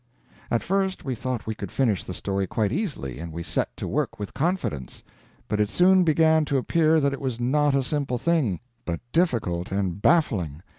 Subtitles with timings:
[0.49, 3.87] At first we thought we could finish the story quite easily, and we set to
[3.87, 5.03] work with confidence;
[5.47, 9.71] but it soon began to appear that it was not a simple thing, but difficult
[9.71, 10.63] and baffling.